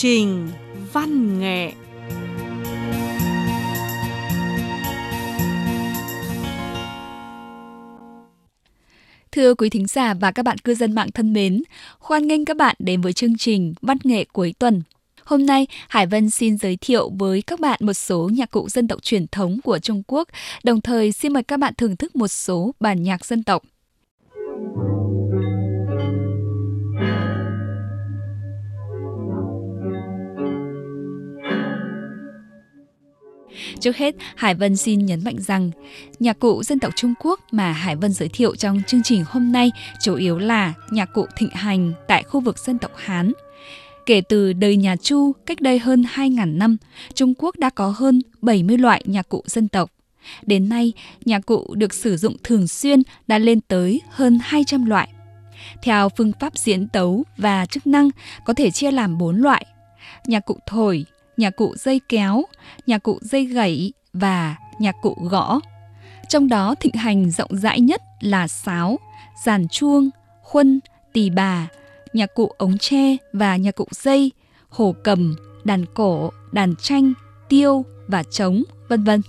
[0.00, 0.48] trình
[0.92, 1.72] văn nghệ
[9.32, 11.62] Thưa quý thính giả và các bạn cư dân mạng thân mến,
[11.98, 14.82] hoan nghênh các bạn đến với chương trình Văn nghệ cuối tuần.
[15.24, 18.88] Hôm nay, Hải Vân xin giới thiệu với các bạn một số nhạc cụ dân
[18.88, 20.28] tộc truyền thống của Trung Quốc,
[20.64, 23.62] đồng thời xin mời các bạn thưởng thức một số bản nhạc dân tộc.
[33.80, 35.70] Trước hết, Hải Vân xin nhấn mạnh rằng
[36.18, 39.52] nhạc cụ dân tộc Trung Quốc mà Hải Vân giới thiệu trong chương trình hôm
[39.52, 39.70] nay
[40.02, 43.32] chủ yếu là nhạc cụ thịnh hành tại khu vực dân tộc Hán.
[44.06, 46.76] Kể từ đời nhà Chu cách đây hơn 2.000 năm,
[47.14, 49.90] Trung Quốc đã có hơn 70 loại nhạc cụ dân tộc.
[50.42, 50.92] Đến nay,
[51.24, 55.08] nhạc cụ được sử dụng thường xuyên đã lên tới hơn 200 loại.
[55.82, 58.10] Theo phương pháp diễn tấu và chức năng
[58.44, 59.66] có thể chia làm 4 loại.
[60.26, 61.04] Nhạc cụ thổi,
[61.38, 62.42] nhạc cụ dây kéo,
[62.86, 65.60] nhạc cụ dây gảy và nhạc cụ gõ.
[66.28, 68.98] Trong đó thịnh hành rộng rãi nhất là sáo,
[69.44, 70.10] giàn chuông,
[70.42, 70.80] khuân,
[71.12, 71.68] tỳ bà,
[72.12, 74.32] nhạc cụ ống tre và nhạc cụ dây,
[74.68, 77.12] hổ cầm, đàn cổ, đàn tranh,
[77.48, 79.20] tiêu và trống, vân vân.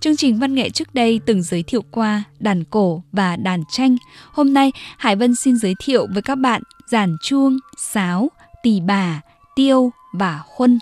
[0.00, 3.96] Chương trình văn nghệ trước đây từng giới thiệu qua đàn cổ và đàn tranh.
[4.32, 8.30] Hôm nay, Hải Vân xin giới thiệu với các bạn giàn chuông, sáo,
[8.62, 9.20] tỳ bà,
[9.56, 10.78] tiêu và khuân.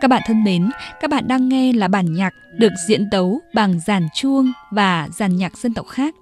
[0.00, 3.80] Các bạn thân mến, các bạn đang nghe là bản nhạc được diễn tấu bằng
[3.80, 6.14] giàn chuông và giàn nhạc dân tộc khác.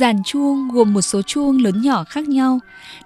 [0.00, 2.58] Giàn chuông gồm một số chuông lớn nhỏ khác nhau,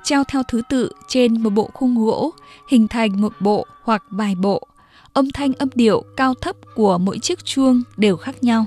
[0.03, 2.33] treo theo thứ tự trên một bộ khung gỗ,
[2.71, 4.67] hình thành một bộ hoặc vài bộ.
[5.13, 8.65] Âm thanh âm điệu cao thấp của mỗi chiếc chuông đều khác nhau.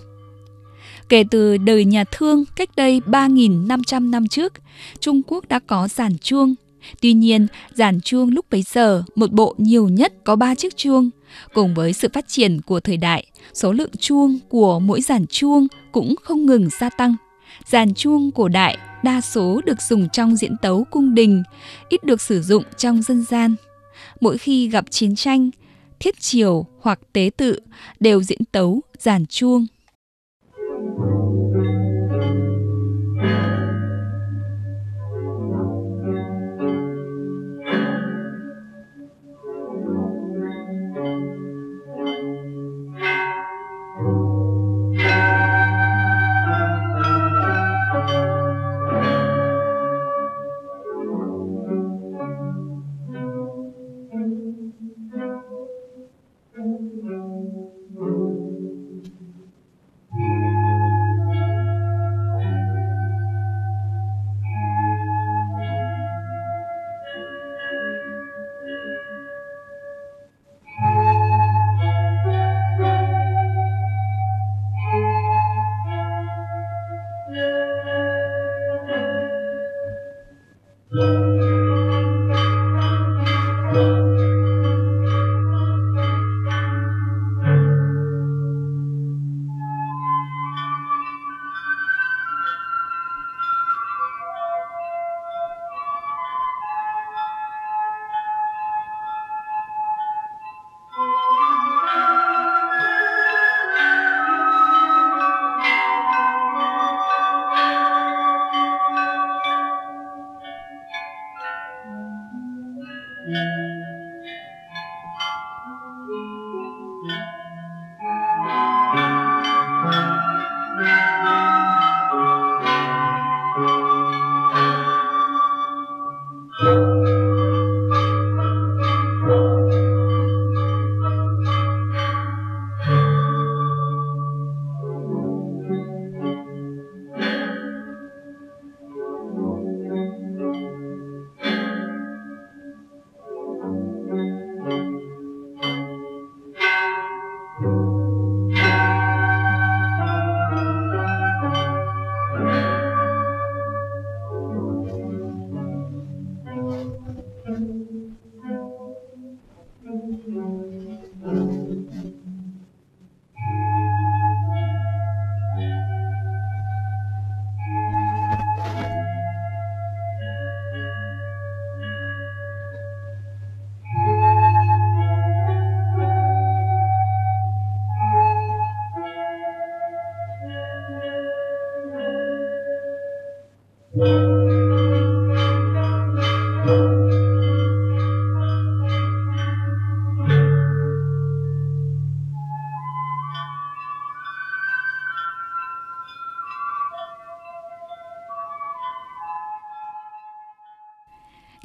[1.10, 4.54] Kể từ đời nhà Thương cách đây 3.500 năm trước,
[5.00, 6.56] Trung Quốc đã có giàn chuông
[7.02, 11.10] Tuy nhiên, giàn chuông lúc bấy giờ một bộ nhiều nhất có 3 chiếc chuông.
[11.54, 15.68] Cùng với sự phát triển của thời đại, số lượng chuông của mỗi giàn chuông
[15.92, 17.16] cũng không ngừng gia tăng.
[17.66, 21.44] Giàn chuông cổ đại đa số được dùng trong diễn tấu cung đình,
[21.90, 23.56] ít được sử dụng trong dân gian.
[24.22, 25.50] Mỗi khi gặp chiến tranh,
[26.00, 27.60] thiết triều hoặc tế tự
[28.00, 29.66] đều diễn tấu giàn chuông.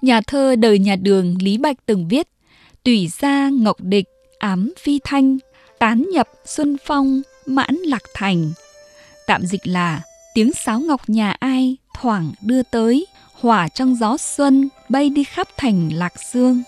[0.03, 2.29] Nhà thơ đời nhà đường Lý Bạch từng viết
[2.85, 4.09] Tùy gia ngọc địch,
[4.39, 5.39] ám phi thanh,
[5.79, 8.53] tán nhập xuân phong, mãn lạc thành.
[9.27, 10.03] Tạm dịch là
[10.35, 15.49] tiếng sáo ngọc nhà ai thoảng đưa tới, hỏa trong gió xuân bay đi khắp
[15.57, 16.63] thành lạc dương.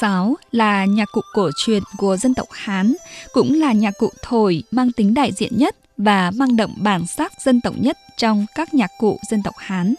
[0.00, 2.94] Sáo là nhạc cụ cổ truyền của dân tộc Hán,
[3.32, 7.32] cũng là nhạc cụ thổi mang tính đại diện nhất và mang đậm bản sắc
[7.44, 9.94] dân tộc nhất trong các nhạc cụ dân tộc Hán.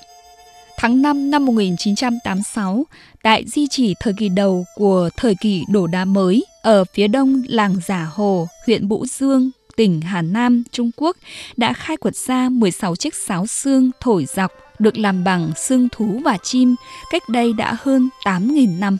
[0.77, 2.85] Tháng 5 năm 1986,
[3.23, 7.43] tại di chỉ thời kỳ đầu của thời kỳ đổ đá mới ở phía đông
[7.47, 11.17] làng Giả Hồ, huyện Vũ Dương, tỉnh Hà Nam, Trung Quốc
[11.57, 16.21] đã khai quật ra 16 chiếc sáo xương thổi dọc được làm bằng xương thú
[16.25, 16.75] và chim
[17.11, 18.97] cách đây đã hơn 8.000 năm.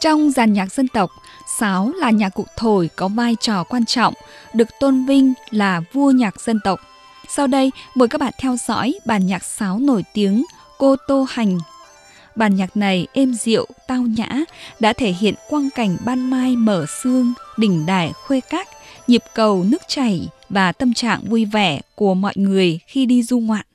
[0.00, 1.10] Trong dàn nhạc dân tộc,
[1.58, 4.14] sáo là nhạc cụ thổi có vai trò quan trọng,
[4.54, 6.80] được tôn vinh là vua nhạc dân tộc.
[7.28, 10.44] Sau đây, mời các bạn theo dõi bản nhạc sáo nổi tiếng
[10.78, 11.58] Cô Tô Hành.
[12.36, 14.28] Bản nhạc này êm dịu, tao nhã,
[14.80, 18.68] đã thể hiện quang cảnh ban mai mở sương, đỉnh đài khuê các,
[19.06, 23.38] nhịp cầu nước chảy và tâm trạng vui vẻ của mọi người khi đi du
[23.38, 23.66] ngoạn.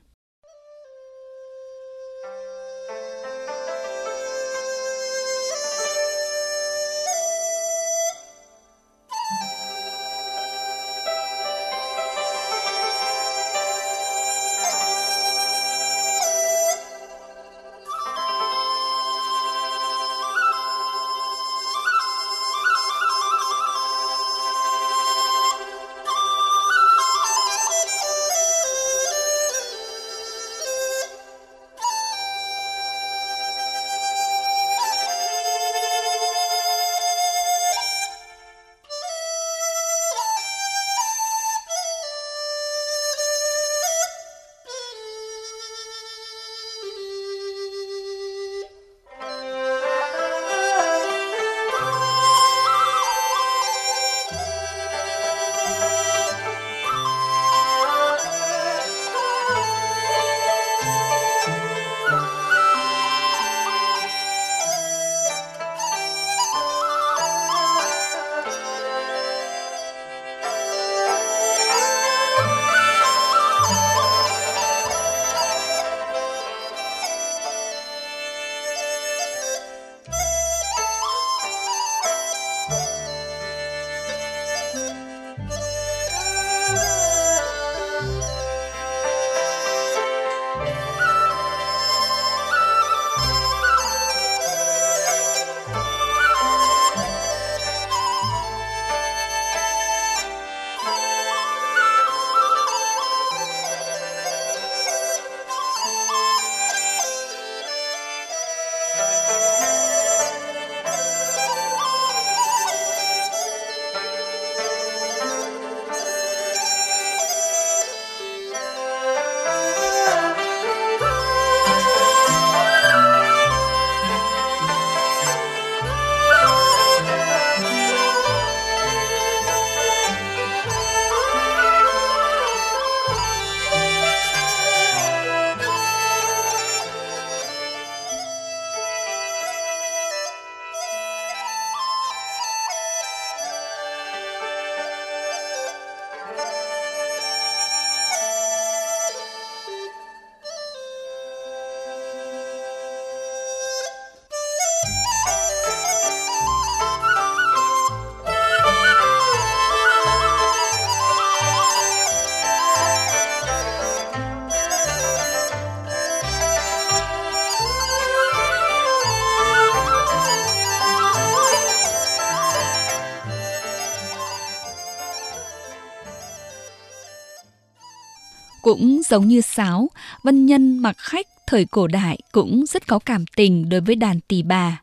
[178.65, 179.89] Cũng giống như sáo,
[180.23, 184.19] văn nhân mặc khách thời cổ đại cũng rất có cảm tình đối với đàn
[184.19, 184.81] tỳ bà.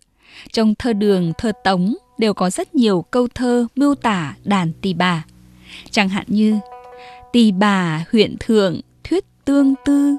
[0.53, 4.95] Trong thơ đường, thơ tống đều có rất nhiều câu thơ miêu tả đàn tỳ
[4.95, 5.25] bà.
[5.91, 6.59] Chẳng hạn như
[7.33, 10.17] Tỳ bà huyện thượng thuyết tương tư,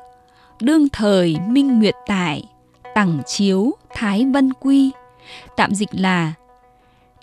[0.62, 2.44] đương thời minh nguyệt tại,
[2.96, 4.92] tẳng chiếu thái vân quy.
[5.58, 6.34] Tạm dịch là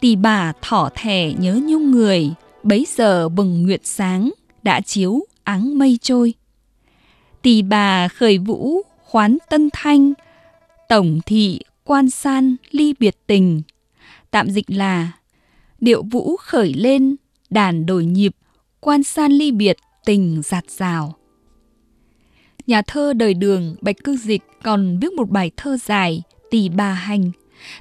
[0.01, 2.31] Tỳ bà thỏ thẻ nhớ nhung người,
[2.63, 4.31] bấy giờ bừng nguyệt sáng,
[4.63, 5.21] đã chiếu
[5.51, 6.35] áng mây trôi.
[7.43, 10.13] Tỳ bà khởi vũ khoán tân thanh,
[10.89, 13.63] tổng thị quan san ly biệt tình.
[14.31, 15.13] Tạm dịch là
[15.81, 17.17] điệu vũ khởi lên,
[17.51, 18.37] đàn đổi nhịp,
[18.81, 21.15] quan san ly biệt, tình giạt rào.
[22.67, 26.93] Nhà thơ đời đường Bạch Cư Dịch còn viết một bài thơ dài Tỳ Bà
[26.93, 27.31] Hành,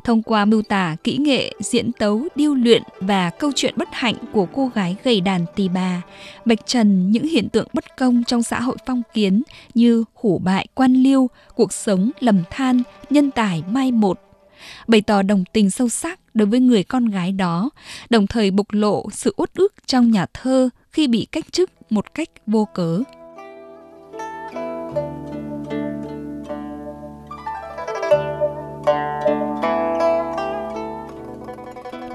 [0.03, 4.15] thông qua mưu tả kỹ nghệ diễn tấu điêu luyện và câu chuyện bất hạnh
[4.31, 6.01] của cô gái gầy đàn tỳ bà,
[6.45, 9.43] bạch trần những hiện tượng bất công trong xã hội phong kiến
[9.73, 14.19] như hủ bại quan liêu, cuộc sống lầm than, nhân tài mai một.
[14.87, 17.69] Bày tỏ đồng tình sâu sắc đối với người con gái đó,
[18.09, 22.13] đồng thời bộc lộ sự uất ức trong nhà thơ khi bị cách chức một
[22.13, 23.03] cách vô cớ.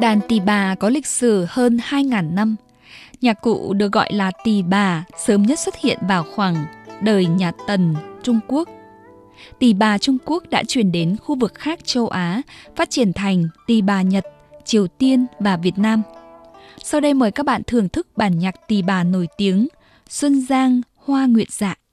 [0.01, 2.57] Đàn tỳ bà có lịch sử hơn 2.000 năm.
[3.21, 6.67] Nhạc cụ được gọi là tỳ bà sớm nhất xuất hiện vào khoảng
[7.03, 8.69] đời nhà Tần, Trung Quốc.
[9.59, 12.43] Tỳ bà Trung Quốc đã truyền đến khu vực khác châu Á,
[12.77, 14.25] phát triển thành tỳ bà Nhật,
[14.65, 16.03] Triều Tiên và Việt Nam.
[16.85, 19.69] Sau đây mời các bạn thưởng thức bản nhạc tỳ bà nổi tiếng
[20.09, 21.84] Xuân Giang Hoa Nguyệt Dạ.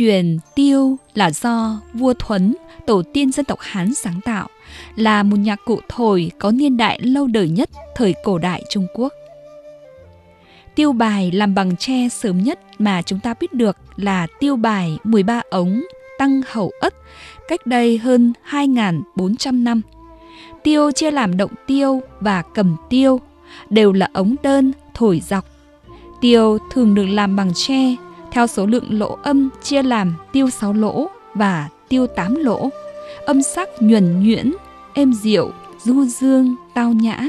[0.00, 2.54] Truyền tiêu là do vua Thuấn,
[2.86, 4.48] tổ tiên dân tộc Hán sáng tạo,
[4.96, 8.86] là một nhạc cụ thổi có niên đại lâu đời nhất thời cổ đại Trung
[8.94, 9.12] Quốc.
[10.74, 14.98] Tiêu bài làm bằng tre sớm nhất mà chúng ta biết được là tiêu bài
[15.04, 15.82] 13 ống
[16.18, 16.94] tăng hậu ất
[17.48, 19.80] cách đây hơn 2.400 năm.
[20.62, 23.20] Tiêu chia làm động tiêu và cầm tiêu,
[23.70, 25.44] đều là ống đơn thổi dọc.
[26.20, 27.96] Tiêu thường được làm bằng tre,
[28.32, 32.70] theo số lượng lỗ âm chia làm tiêu 6 lỗ và tiêu 8 lỗ.
[33.26, 34.52] Âm sắc nhuần nhuyễn,
[34.94, 35.50] êm dịu,
[35.84, 37.28] du dương, tao nhã.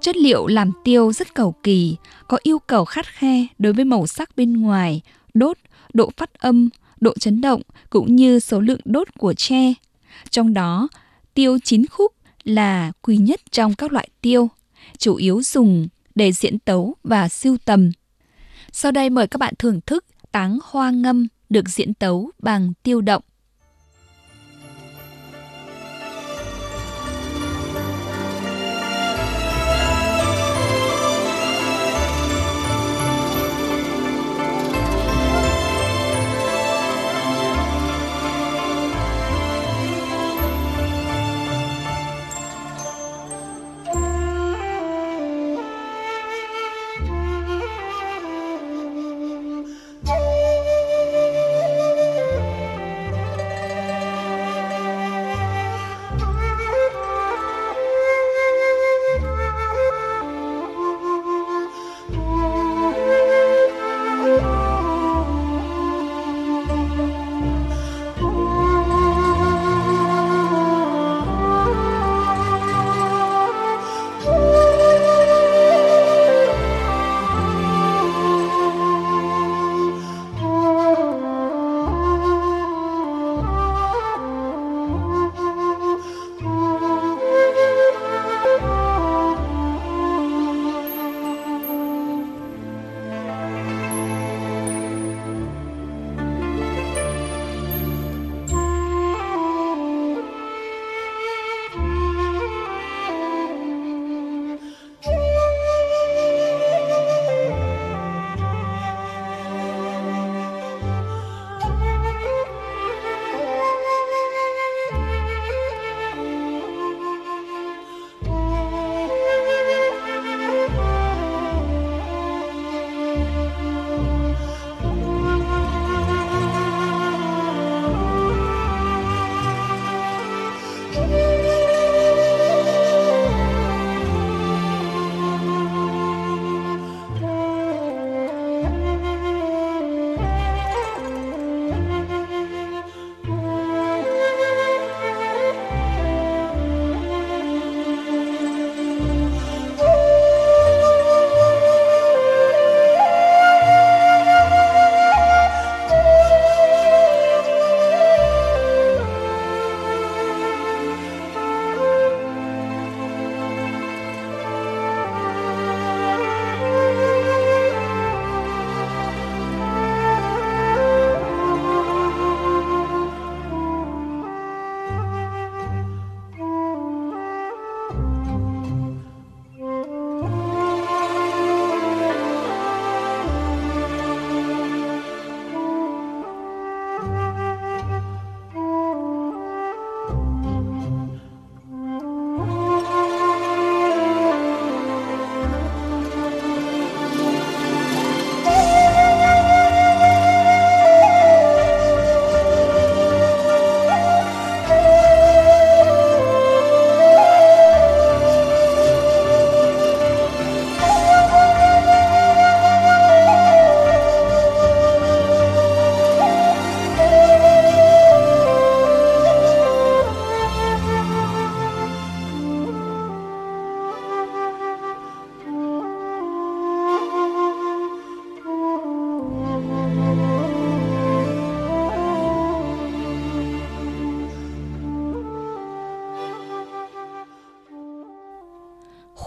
[0.00, 1.96] Chất liệu làm tiêu rất cầu kỳ,
[2.28, 5.00] có yêu cầu khắt khe đối với màu sắc bên ngoài,
[5.34, 5.56] đốt,
[5.92, 6.68] độ phát âm,
[7.00, 9.74] độ chấn động cũng như số lượng đốt của tre.
[10.30, 10.88] Trong đó,
[11.34, 12.12] tiêu chín khúc
[12.44, 14.48] là quý nhất trong các loại tiêu,
[14.98, 17.90] chủ yếu dùng để diễn tấu và siêu tầm.
[18.72, 23.00] Sau đây mời các bạn thưởng thức táng hoa ngâm được diễn tấu bằng tiêu
[23.00, 23.22] động.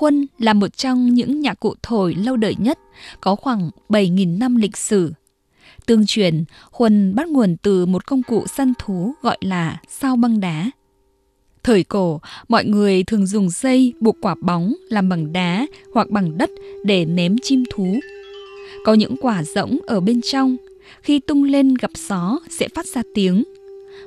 [0.01, 2.79] Khuân là một trong những nhạc cụ thổi lâu đời nhất,
[3.21, 5.13] có khoảng 7.000 năm lịch sử.
[5.85, 10.39] Tương truyền, khuân bắt nguồn từ một công cụ săn thú gọi là sao băng
[10.39, 10.71] đá.
[11.63, 16.37] Thời cổ, mọi người thường dùng dây buộc quả bóng làm bằng đá hoặc bằng
[16.37, 16.49] đất
[16.83, 17.99] để ném chim thú.
[18.85, 20.57] Có những quả rỗng ở bên trong,
[21.01, 23.43] khi tung lên gặp gió sẽ phát ra tiếng.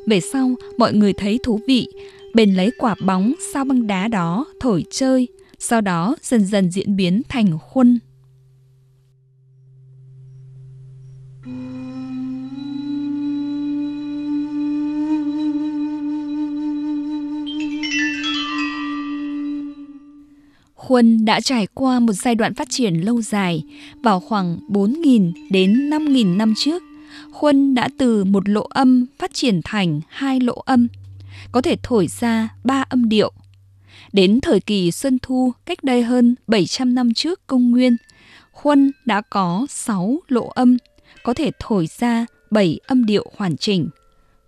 [0.07, 1.87] Về sau, mọi người thấy thú vị,
[2.35, 5.28] bền lấy quả bóng sao băng đá đó thổi chơi
[5.59, 7.99] sau đó dần dần diễn biến thành khuân.
[20.75, 23.62] Khuân đã trải qua một giai đoạn phát triển lâu dài,
[24.03, 26.83] vào khoảng 4.000 đến 5.000 năm trước.
[27.33, 30.88] Khuân đã từ một lỗ âm phát triển thành hai lỗ âm,
[31.53, 33.33] có thể thổi ra ba âm điệu.
[34.12, 37.97] Đến thời kỳ Xuân Thu cách đây hơn 700 năm trước công nguyên,
[38.53, 40.77] Khuân đã có 6 lỗ âm,
[41.23, 43.88] có thể thổi ra 7 âm điệu hoàn chỉnh.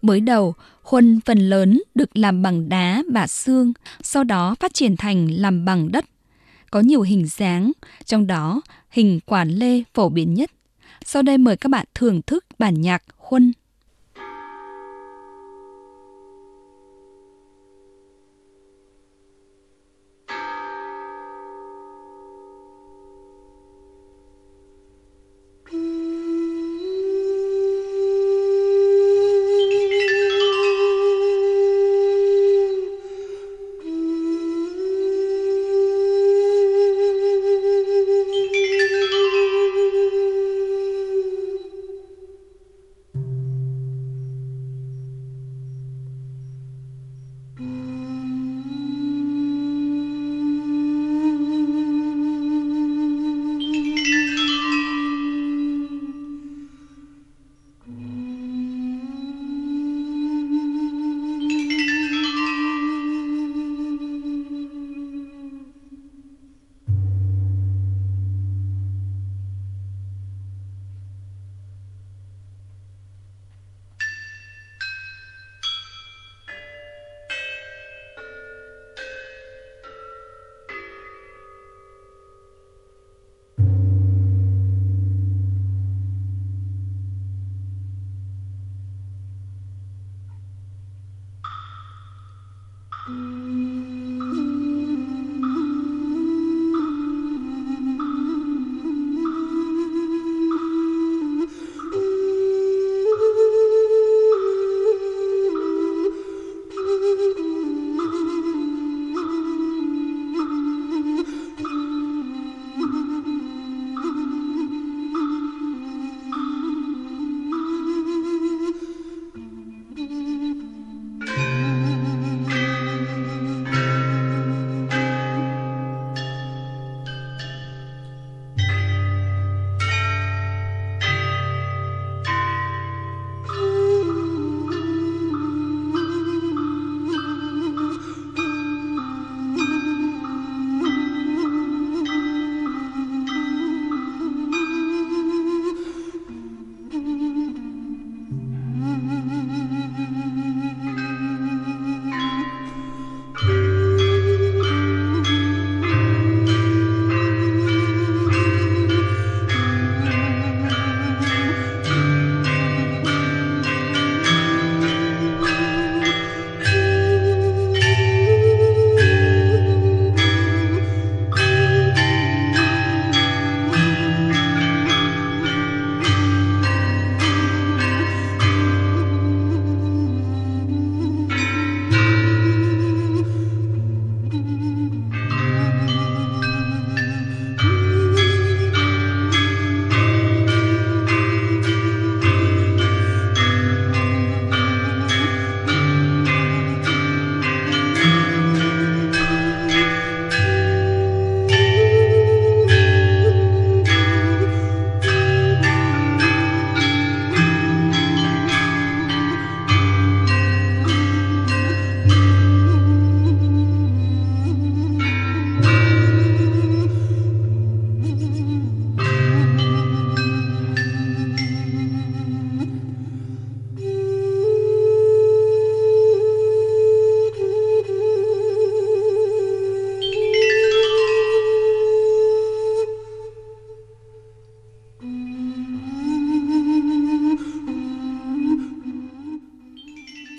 [0.03, 4.97] Mới đầu, Khuân phần lớn được làm bằng đá và xương, sau đó phát triển
[4.97, 6.05] thành làm bằng đất
[6.71, 7.73] có nhiều hình dáng,
[8.05, 10.51] trong đó hình quản lê phổ biến nhất.
[11.05, 13.53] Sau đây mời các bạn thưởng thức bản nhạc Khuân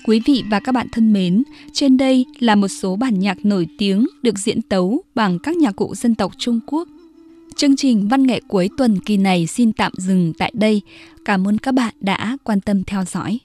[0.08, 1.44] Quý vị và các bạn thân mến,
[1.74, 5.76] trên đây là một số bản nhạc nổi tiếng được diễn tấu bằng các nhạc
[5.76, 6.88] cụ dân tộc Trung Quốc.
[7.56, 10.82] Chương trình văn nghệ cuối tuần kỳ này xin tạm dừng tại đây.
[11.26, 13.40] Cảm ơn các bạn đã quan tâm theo dõi.